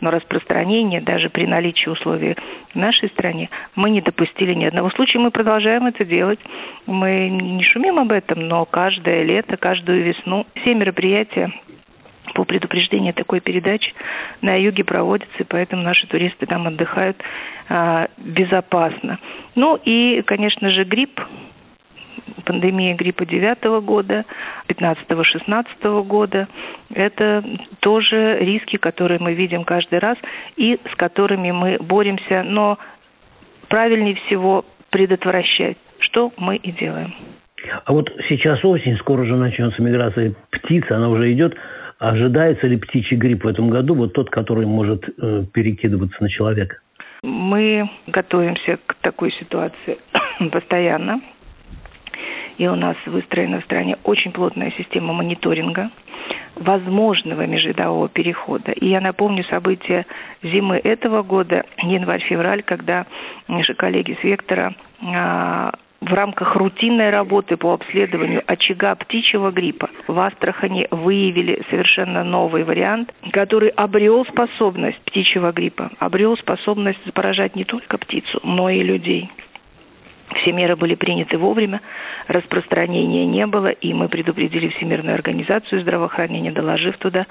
Но 0.00 0.10
распространение 0.10 1.00
даже 1.00 1.30
при 1.30 1.46
наличии 1.46 1.88
условий 1.88 2.36
в 2.72 2.76
нашей 2.76 3.08
стране 3.08 3.50
мы 3.74 3.90
не 3.90 4.00
допустили 4.00 4.54
ни 4.54 4.64
одного 4.64 4.90
случая. 4.90 5.20
Мы 5.20 5.30
продолжаем 5.30 5.86
это 5.86 6.04
делать. 6.04 6.40
Мы 6.86 7.28
не 7.28 7.62
шумим 7.62 7.98
об 7.98 8.12
этом, 8.12 8.46
но 8.46 8.64
каждое 8.64 9.22
лето, 9.22 9.56
каждую 9.56 10.02
весну 10.02 10.46
все 10.54 10.74
мероприятия 10.74 11.52
по 12.34 12.44
предупреждению 12.44 13.14
такой 13.14 13.40
передачи 13.40 13.94
на 14.42 14.54
юге 14.54 14.84
проводятся, 14.84 15.38
и 15.38 15.44
поэтому 15.44 15.82
наши 15.82 16.06
туристы 16.06 16.46
там 16.46 16.66
отдыхают 16.66 17.16
а, 17.68 18.08
безопасно. 18.16 19.18
Ну 19.54 19.78
и, 19.82 20.22
конечно 20.24 20.68
же, 20.70 20.84
грипп 20.84 21.20
пандемия 22.44 22.94
гриппа 22.94 23.26
9 23.26 23.82
года, 23.84 24.24
15-16 24.68 26.04
года. 26.04 26.48
Это 26.92 27.44
тоже 27.80 28.38
риски, 28.40 28.76
которые 28.76 29.18
мы 29.20 29.34
видим 29.34 29.64
каждый 29.64 29.98
раз 29.98 30.16
и 30.56 30.78
с 30.92 30.96
которыми 30.96 31.50
мы 31.50 31.78
боремся, 31.80 32.42
но 32.42 32.78
правильнее 33.68 34.16
всего 34.26 34.64
предотвращать, 34.90 35.76
что 35.98 36.32
мы 36.36 36.56
и 36.56 36.72
делаем. 36.72 37.14
А 37.84 37.92
вот 37.92 38.10
сейчас 38.28 38.64
осень, 38.64 38.96
скоро 38.98 39.22
уже 39.22 39.36
начнется 39.36 39.82
миграция 39.82 40.34
птиц, 40.50 40.84
она 40.90 41.08
уже 41.08 41.32
идет. 41.32 41.54
Ожидается 41.98 42.68
ли 42.68 42.76
птичий 42.76 43.16
грипп 43.16 43.44
в 43.44 43.48
этом 43.48 43.70
году, 43.70 43.94
вот 43.94 44.12
тот, 44.12 44.30
который 44.30 44.66
может 44.66 45.04
э, 45.08 45.44
перекидываться 45.52 46.16
на 46.22 46.28
человека? 46.28 46.76
Мы 47.22 47.90
готовимся 48.06 48.78
к 48.86 48.94
такой 48.94 49.32
ситуации 49.32 49.98
постоянно. 50.52 51.20
И 52.58 52.66
у 52.66 52.74
нас 52.74 52.96
выстроена 53.06 53.60
в 53.60 53.64
стране 53.64 53.96
очень 54.04 54.32
плотная 54.32 54.72
система 54.76 55.12
мониторинга 55.12 55.90
возможного 56.56 57.46
межвидового 57.46 58.08
перехода. 58.08 58.72
И 58.72 58.88
я 58.88 59.00
напомню 59.00 59.44
события 59.44 60.06
зимы 60.42 60.76
этого 60.76 61.22
года, 61.22 61.64
январь-февраль, 61.78 62.62
когда 62.64 63.06
наши 63.46 63.74
коллеги 63.74 64.18
с 64.20 64.24
Вектора 64.24 64.74
а, 65.00 65.72
в 66.00 66.12
рамках 66.12 66.56
рутинной 66.56 67.10
работы 67.10 67.56
по 67.56 67.74
обследованию 67.74 68.42
очага 68.46 68.94
птичьего 68.96 69.50
гриппа 69.50 69.90
в 70.06 70.18
Астрахани 70.18 70.86
выявили 70.90 71.62
совершенно 71.70 72.24
новый 72.24 72.64
вариант, 72.64 73.14
который 73.32 73.68
обрел 73.70 74.24
способность 74.26 75.00
птичьего 75.02 75.52
гриппа, 75.52 75.90
обрел 75.98 76.36
способность 76.36 77.12
поражать 77.14 77.56
не 77.56 77.64
только 77.64 77.98
птицу, 77.98 78.40
но 78.42 78.68
и 78.68 78.82
людей. 78.82 79.30
Все 80.34 80.52
меры 80.52 80.76
были 80.76 80.94
приняты 80.94 81.38
вовремя, 81.38 81.80
распространения 82.26 83.24
не 83.24 83.46
было, 83.46 83.68
и 83.68 83.94
мы 83.94 84.08
предупредили 84.08 84.68
Всемирную 84.68 85.14
организацию 85.14 85.80
здравоохранения, 85.80 86.52
доложив 86.52 86.98
туда, 86.98 87.26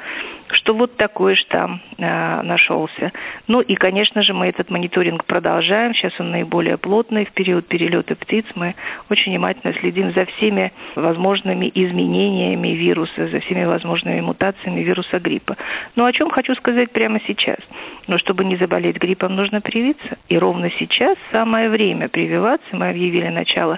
что 0.50 0.74
вот 0.74 0.98
такой 0.98 1.36
штамм 1.36 1.82
э, 1.98 2.42
нашелся. 2.42 3.12
Ну 3.48 3.62
и, 3.62 3.76
конечно 3.76 4.24
же, 4.24 4.34
мы 4.34 4.48
этот 4.48 4.72
мониторинг 4.72 5.26
продолжаем. 5.26 5.94
Сейчас 5.94 6.20
он 6.20 6.32
наиболее 6.32 6.78
плотный. 6.78 7.26
В 7.26 7.32
период 7.32 7.68
перелета 7.68 8.16
птиц 8.16 8.46
мы 8.56 8.74
очень 9.10 9.32
внимательно 9.32 9.74
следим 9.74 10.14
за 10.14 10.26
всеми 10.26 10.74
возможными 10.96 11.72
изменениями 11.74 12.70
вируса, 12.70 13.28
за 13.28 13.40
всеми 13.42 13.66
возможными 13.66 14.22
мутациями 14.22 14.82
вируса 14.82 15.20
гриппа. 15.20 15.56
Ну 15.96 16.06
о 16.06 16.14
чем 16.14 16.32
хочу 16.32 16.56
сказать 16.56 16.92
прямо 16.92 17.20
сейчас. 17.28 17.60
Но 18.08 18.18
чтобы 18.18 18.46
не 18.46 18.56
заболеть 18.56 18.98
гриппом, 18.98 19.36
нужно 19.36 19.62
привиться. 19.62 20.18
И 20.30 20.38
ровно 20.38 20.72
сейчас 20.80 21.18
самое 21.32 21.70
время 21.70 22.10
прививаться. 22.10 22.68
Мы 22.72 22.87
объявили 22.90 23.28
начало 23.28 23.78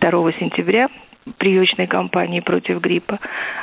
2 0.00 0.32
сентября 0.38 0.88
прививочной 1.38 1.86
кампании 1.86 2.40
против 2.40 2.80
гриппа. 2.80 3.18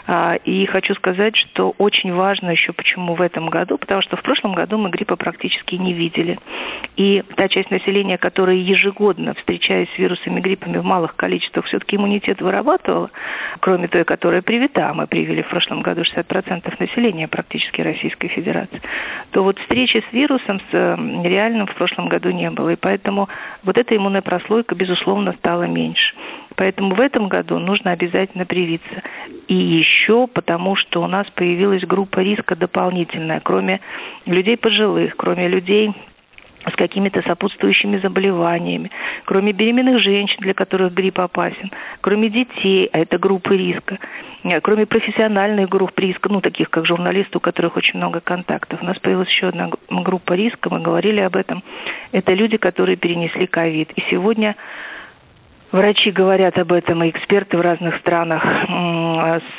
А, 0.08 0.36
и 0.36 0.66
хочу 0.66 0.96
сказать, 0.96 1.36
что 1.36 1.75
очень 1.78 2.13
важно 2.13 2.51
еще 2.51 2.74
почему 2.74 3.16
в 3.16 3.22
этом 3.22 3.50
году, 3.50 3.78
потому 3.78 4.01
что 4.01 4.18
в 4.18 4.22
прошлом 4.22 4.54
году 4.54 4.78
мы 4.78 4.89
гриппа 4.89 5.16
практически 5.16 5.75
не 5.75 5.94
видели. 5.94 6.39
И 6.96 7.24
та 7.36 7.48
часть 7.48 7.72
населения, 7.72 8.18
которая 8.18 8.56
ежегодно, 8.56 9.34
встречаясь 9.34 9.89
с 9.96 9.98
вирусами 9.98 10.39
гриппами 10.39 10.78
в 10.78 10.84
малых 10.84 11.16
количествах, 11.16 11.66
все-таки 11.66 11.98
иммунитет 11.98 12.42
вырабатывала, 12.42 13.12
кроме 13.60 13.88
той, 13.88 14.04
которая 14.04 14.42
привита, 14.42 14.94
мы 14.94 15.08
привили 15.08 15.42
в 15.42 15.50
прошлом 15.50 15.82
году 15.82 16.01
60% 16.01 16.74
населения 16.79 17.27
практически 17.27 17.81
Российской 17.81 18.29
Федерации, 18.29 18.81
то 19.31 19.44
вот 19.44 19.60
встречи 19.60 20.03
с 20.10 20.14
вирусом, 20.14 20.62
с 20.72 20.74
реальным 21.24 21.68
в 21.68 21.75
прошлом 21.75 22.10
году 22.10 22.31
не 22.31 22.50
было. 22.50 22.70
И 22.70 22.75
поэтому 22.75 23.29
вот 23.64 23.77
эта 23.77 23.96
иммунная 23.96 24.22
прослойка, 24.22 24.75
безусловно, 24.75 25.33
стала 25.33 25.64
меньше. 25.64 26.16
Поэтому 26.59 26.93
в 26.93 27.00
этом 27.00 27.29
году 27.29 27.57
нужно 27.57 27.91
обязательно 27.91 28.45
привиться. 28.45 29.01
И 29.48 29.55
еще 29.55 30.27
потому, 30.27 30.75
что 30.75 31.01
у 31.01 31.07
нас 31.07 31.25
появилась 31.29 31.83
группа 31.83 32.19
риска 32.19 32.57
дополнительная, 32.57 33.39
кроме 33.39 33.79
людей 34.25 34.57
пожилых, 34.57 35.15
кроме 35.15 35.48
людей 35.48 35.93
с 36.69 36.75
какими-то 36.75 37.22
сопутствующими 37.22 38.00
заболеваниями, 38.00 38.91
кроме 39.24 39.53
беременных 39.53 40.00
женщин, 40.00 40.35
для 40.41 40.53
которых 40.53 40.93
грипп 40.93 41.22
опасен, 41.22 41.72
кроме 42.01 42.27
детей, 42.29 42.89
а 42.91 43.00
это 43.00 43.17
группы 43.17 43.55
риска, 43.55 43.98
кроме 44.61 44.85
профессиональных 44.85 45.69
групп 45.69 45.98
риска, 45.98 46.27
ну, 46.27 46.41
таких 46.41 46.69
как 46.69 46.85
журналисты, 46.85 47.37
у 47.37 47.39
которых 47.39 47.77
очень 47.77 48.00
много 48.00 48.19
контактов. 48.19 48.81
У 48.81 48.85
нас 48.85 49.00
появилась 49.00 49.29
еще 49.29 49.48
одна 49.48 49.69
группа 49.89 50.33
риска, 50.33 50.69
мы 50.69 50.81
говорили 50.81 51.22
об 51.22 51.37
этом. 51.37 51.63
Это 52.11 52.33
люди, 52.33 52.57
которые 52.57 52.98
перенесли 52.98 53.48
ковид. 53.48 53.91
И 53.95 54.03
сегодня 54.11 54.57
Врачи 55.72 56.10
говорят 56.10 56.58
об 56.58 56.72
этом, 56.72 57.03
и 57.03 57.12
эксперты 57.12 57.55
в 57.55 57.62
разных 57.62 57.98
странах, 57.98 58.44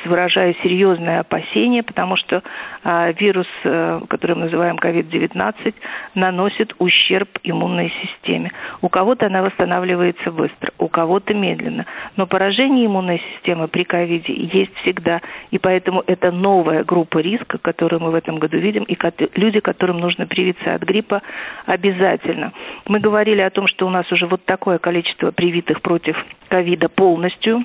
выражая 0.05 0.57
серьезное 0.61 1.21
опасение, 1.21 1.85
потому 1.85 2.17
что 2.17 2.43
а, 2.83 3.13
вирус, 3.13 3.47
э, 3.63 4.01
который 4.09 4.35
мы 4.35 4.45
называем 4.47 4.77
COVID-19, 4.77 5.75
наносит 6.17 6.75
ущерб 6.79 7.29
иммунной 7.45 7.93
системе. 8.03 8.51
У 8.81 8.89
кого-то 8.89 9.27
она 9.27 9.43
восстанавливается 9.43 10.33
быстро, 10.33 10.73
у 10.79 10.89
кого-то 10.89 11.33
медленно. 11.33 11.87
Но 12.17 12.27
поражение 12.27 12.87
иммунной 12.87 13.23
системы 13.35 13.69
при 13.69 13.85
ковиде 13.85 14.33
есть 14.35 14.75
всегда. 14.83 15.21
И 15.53 15.59
поэтому 15.59 16.03
это 16.09 16.33
новая 16.33 16.83
группа 16.83 17.19
риска, 17.19 17.59
которую 17.59 18.01
мы 18.01 18.11
в 18.11 18.15
этом 18.17 18.39
году 18.39 18.59
видим, 18.59 18.83
и 18.83 18.99
люди, 19.37 19.61
которым 19.61 20.01
нужно 20.01 20.27
привиться 20.27 20.75
от 20.75 20.83
гриппа 20.83 21.23
обязательно. 21.67 22.53
Мы 22.87 22.99
говорили 22.99 23.43
о 23.43 23.51
том, 23.51 23.69
что 23.69 23.87
у 23.87 23.91
нас 23.91 24.11
уже 24.11 24.27
вот 24.27 24.45
такое 24.45 24.79
количество 24.79 25.31
привитых 25.31 25.83
против 25.83 26.00
против 26.01 26.17
ковида 26.49 26.89
полностью. 26.89 27.65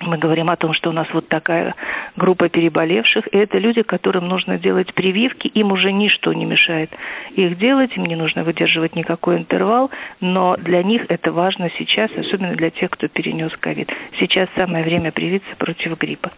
Мы 0.00 0.16
говорим 0.16 0.48
о 0.48 0.56
том, 0.56 0.74
что 0.74 0.90
у 0.90 0.92
нас 0.92 1.08
вот 1.12 1.26
такая 1.28 1.74
группа 2.16 2.48
переболевших, 2.48 3.26
и 3.34 3.36
это 3.36 3.58
люди, 3.58 3.82
которым 3.82 4.28
нужно 4.28 4.56
делать 4.56 4.94
прививки, 4.94 5.48
им 5.48 5.72
уже 5.72 5.90
ничто 5.90 6.32
не 6.32 6.44
мешает 6.44 6.90
их 7.34 7.58
делать, 7.58 7.96
им 7.96 8.04
не 8.04 8.14
нужно 8.14 8.44
выдерживать 8.44 8.94
никакой 8.94 9.38
интервал, 9.38 9.90
но 10.20 10.56
для 10.56 10.84
них 10.84 11.06
это 11.08 11.32
важно 11.32 11.68
сейчас, 11.78 12.10
особенно 12.16 12.54
для 12.54 12.70
тех, 12.70 12.90
кто 12.90 13.08
перенес 13.08 13.50
ковид. 13.58 13.90
Сейчас 14.20 14.48
самое 14.56 14.84
время 14.84 15.10
привиться 15.10 15.50
против 15.58 15.98
гриппа. 15.98 16.30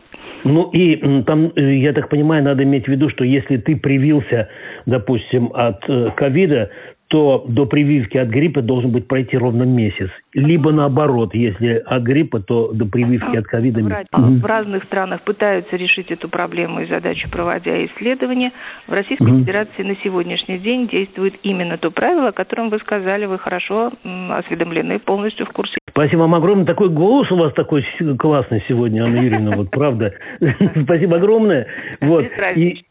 Ну 0.43 0.71
и 0.71 1.23
там, 1.25 1.53
э, 1.55 1.75
я 1.75 1.93
так 1.93 2.09
понимаю, 2.09 2.43
надо 2.43 2.63
иметь 2.63 2.87
в 2.87 2.89
виду, 2.89 3.11
что 3.11 3.25
если 3.25 3.59
ты 3.59 3.77
привился, 3.77 4.49
допустим, 4.87 5.51
от 5.53 5.85
э, 5.87 6.11
ковида, 6.17 6.71
то 7.11 7.45
до 7.49 7.67
прививки 7.67 8.17
от 8.19 8.29
гриппа 8.29 8.63
должен 8.63 8.93
быть 8.93 9.09
пройти 9.09 9.37
ровно 9.37 9.65
месяц. 9.65 10.11
Либо 10.33 10.71
наоборот, 10.71 11.35
если 11.35 11.83
от 11.85 12.05
гриппа, 12.05 12.39
то 12.39 12.71
до 12.73 12.87
прививки 12.87 13.37
от 13.37 13.47
ковида 13.47 13.83
месяц. 13.83 14.07
В 14.13 14.45
разных 14.45 14.85
странах 14.85 15.23
пытаются 15.23 15.75
решить 15.75 16.13
эту 16.13 16.29
проблему 16.29 16.83
и 16.83 16.87
задачу, 16.87 17.29
проводя 17.29 17.85
исследования. 17.87 18.53
В 18.87 18.93
Российской. 18.93 19.41
Федерации 19.41 19.83
на 19.83 19.97
сегодняшний 20.05 20.59
день 20.59 20.87
действует 20.87 21.35
именно 21.43 21.79
то 21.79 21.91
правило, 21.91 22.29
о 22.29 22.33
котором 22.33 22.71
вы 22.71 22.79
сказали, 22.79 23.27
вы 23.27 23.41
хорошо 23.41 23.93
осведомлены, 24.31 25.01
полностью 25.01 25.47
в 25.47 25.51
курсе. 25.51 25.79
Спасибо 25.89 26.21
вам 26.21 26.37
огромное. 26.37 26.65
Такой 26.65 26.91
голос 26.91 27.31
у 27.33 27.37
вас 27.37 27.53
такой 27.55 27.85
классный 28.21 28.63
сегодня, 28.69 29.03
Анна 29.03 29.19
Юрьевна, 29.19 29.57
вот 29.57 29.71
правда. 29.73 30.15
Спасибо 30.85 31.17
огромное. 31.17 31.67
Вот. 32.01 32.25
И, 32.55 32.85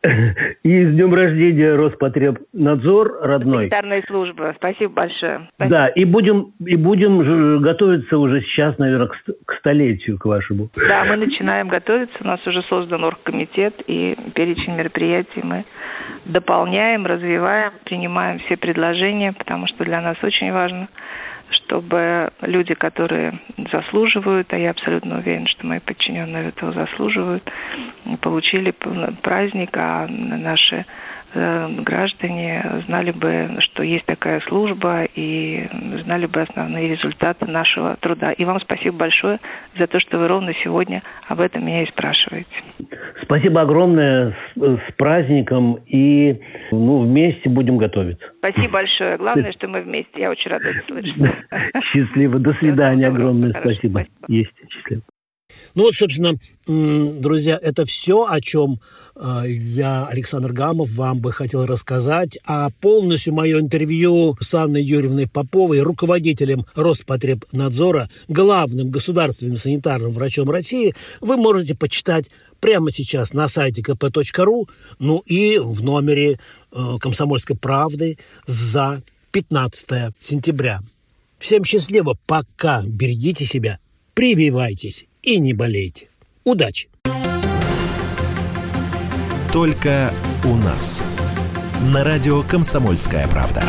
и 0.62 0.84
с 0.84 0.94
днем 0.94 1.12
рождения 1.12 1.74
Роспотребнадзор 1.74 3.18
родной. 3.22 3.64
Санитарная 3.64 4.04
служба. 4.06 4.54
Спасибо 4.56 4.92
большое. 4.92 5.48
Спасибо. 5.56 5.76
Да, 5.76 5.88
и 5.88 6.04
будем, 6.04 6.52
и 6.64 6.76
будем 6.76 7.60
готовиться 7.60 8.16
уже 8.18 8.42
сейчас, 8.42 8.78
наверное, 8.78 9.08
к, 9.08 9.16
к 9.44 9.54
столетию 9.58 10.18
к 10.18 10.24
вашему. 10.24 10.70
Да, 10.88 11.04
мы 11.04 11.16
начинаем 11.16 11.66
готовиться. 11.66 12.16
У 12.20 12.26
нас 12.26 12.46
уже 12.46 12.62
создан 12.62 13.02
оргкомитет 13.02 13.74
и 13.88 14.16
перечень 14.34 14.76
мероприятий 14.76 15.40
мы 15.42 15.64
дополняем, 16.24 17.04
развиваем, 17.04 17.72
принимаем 17.84 18.38
все 18.40 18.56
предложения, 18.56 19.32
потому 19.32 19.66
что 19.66 19.84
для 19.84 20.00
нас 20.00 20.16
очень 20.22 20.52
важно 20.52 20.88
чтобы 21.50 22.30
люди, 22.42 22.74
которые 22.74 23.40
заслуживают, 23.72 24.52
а 24.52 24.58
я 24.58 24.70
абсолютно 24.70 25.18
уверен, 25.18 25.46
что 25.46 25.66
мои 25.66 25.80
подчиненные 25.80 26.48
этого 26.48 26.72
заслуживают, 26.72 27.50
получили 28.20 28.72
праздник, 29.22 29.70
а 29.76 30.06
наши 30.08 30.86
граждане 31.34 32.82
знали 32.86 33.10
бы, 33.10 33.56
что 33.60 33.82
есть 33.82 34.06
такая 34.06 34.40
служба 34.40 35.04
и 35.04 35.68
знали 36.02 36.26
бы 36.26 36.40
основные 36.40 36.88
результаты 36.88 37.46
нашего 37.46 37.96
труда. 37.96 38.32
И 38.32 38.44
вам 38.44 38.60
спасибо 38.60 38.96
большое 38.96 39.38
за 39.78 39.86
то, 39.86 40.00
что 40.00 40.18
вы 40.18 40.28
ровно 40.28 40.52
сегодня 40.62 41.02
об 41.26 41.40
этом 41.40 41.66
меня 41.66 41.82
и 41.82 41.86
спрашиваете. 41.88 42.48
Спасибо 43.22 43.60
огромное 43.60 44.34
с, 44.54 44.60
с 44.60 44.92
праздником 44.96 45.78
и 45.86 46.40
ну, 46.70 47.00
вместе 47.00 47.48
будем 47.48 47.76
готовиться. 47.76 48.24
Спасибо 48.38 48.70
большое. 48.70 49.16
Главное, 49.18 49.52
что 49.52 49.68
мы 49.68 49.82
вместе. 49.82 50.20
Я 50.20 50.30
очень 50.30 50.50
рада 50.50 50.70
это 50.70 50.82
слышать. 50.86 51.14
Счастливо. 51.92 52.38
До 52.38 52.52
свидания. 52.54 53.08
Огромное 53.08 53.52
спасибо. 53.60 54.06
Есть. 54.28 54.52
Счастливо. 54.70 55.02
Ну 55.74 55.84
вот, 55.84 55.94
собственно, 55.94 56.34
друзья, 56.66 57.56
это 57.62 57.84
все, 57.84 58.26
о 58.28 58.40
чем 58.40 58.80
э, 59.14 59.44
я, 59.46 60.06
Александр 60.06 60.52
Гамов, 60.52 60.90
вам 60.90 61.20
бы 61.20 61.30
хотел 61.30 61.66
рассказать. 61.66 62.38
А 62.44 62.70
полностью 62.80 63.34
мое 63.34 63.60
интервью 63.60 64.36
с 64.40 64.54
Анной 64.54 64.82
Юрьевной 64.82 65.28
Поповой, 65.28 65.80
руководителем 65.80 66.66
Роспотребнадзора, 66.74 68.10
главным 68.26 68.90
государственным 68.90 69.56
санитарным 69.56 70.12
врачом 70.12 70.50
России, 70.50 70.94
вы 71.20 71.36
можете 71.36 71.76
почитать 71.76 72.28
прямо 72.58 72.90
сейчас 72.90 73.32
на 73.32 73.46
сайте 73.46 73.82
kp.ru, 73.82 74.68
ну 74.98 75.22
и 75.26 75.58
в 75.58 75.84
номере 75.84 76.40
э, 76.72 76.96
«Комсомольской 76.98 77.56
правды» 77.56 78.18
за 78.46 79.00
15 79.30 80.12
сентября. 80.18 80.80
Всем 81.38 81.62
счастливо, 81.62 82.16
пока, 82.26 82.82
берегите 82.84 83.44
себя, 83.44 83.78
прививайтесь 84.14 85.07
и 85.22 85.38
не 85.38 85.52
болейте. 85.52 86.08
Удачи! 86.44 86.88
Только 89.52 90.12
у 90.44 90.54
нас. 90.56 91.02
На 91.92 92.04
радио 92.04 92.42
«Комсомольская 92.42 93.26
правда». 93.28 93.62